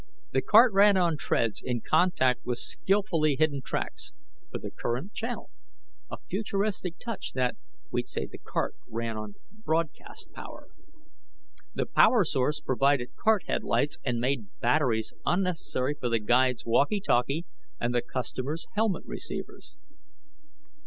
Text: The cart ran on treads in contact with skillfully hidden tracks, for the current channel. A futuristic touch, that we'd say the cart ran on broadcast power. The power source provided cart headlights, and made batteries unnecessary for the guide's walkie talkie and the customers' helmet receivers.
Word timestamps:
The 0.31 0.41
cart 0.41 0.73
ran 0.73 0.97
on 0.97 1.15
treads 1.15 1.61
in 1.63 1.79
contact 1.81 2.43
with 2.43 2.57
skillfully 2.57 3.35
hidden 3.37 3.61
tracks, 3.63 4.13
for 4.49 4.57
the 4.57 4.71
current 4.71 5.13
channel. 5.13 5.51
A 6.09 6.17
futuristic 6.27 6.97
touch, 6.97 7.33
that 7.33 7.55
we'd 7.91 8.07
say 8.07 8.25
the 8.25 8.39
cart 8.39 8.75
ran 8.89 9.15
on 9.15 9.35
broadcast 9.63 10.31
power. 10.33 10.69
The 11.75 11.85
power 11.85 12.23
source 12.23 12.59
provided 12.61 13.15
cart 13.15 13.43
headlights, 13.45 13.99
and 14.03 14.17
made 14.19 14.47
batteries 14.59 15.13
unnecessary 15.23 15.93
for 15.93 16.09
the 16.09 16.17
guide's 16.19 16.65
walkie 16.65 16.99
talkie 16.99 17.45
and 17.79 17.93
the 17.93 18.01
customers' 18.01 18.65
helmet 18.73 19.03
receivers. 19.05 19.77